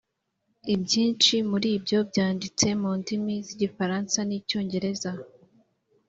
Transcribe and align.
Ibyinshi 0.73 1.35
muri 1.49 1.69
byo 1.83 1.99
byanditse 2.09 2.67
mu 2.81 2.91
ndimi 2.99 3.35
z’igifaransa 3.45 4.17
n’icyongereza. 4.27 5.11